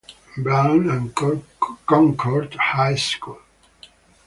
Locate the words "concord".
1.85-2.55